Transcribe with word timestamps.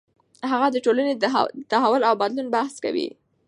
هغه 0.51 0.67
د 0.71 0.77
ټولنې 0.85 1.13
د 1.15 1.23
تحول 1.71 2.01
او 2.09 2.13
بدلون 2.21 2.47
بحث 2.55 2.73
کوي. 2.83 3.07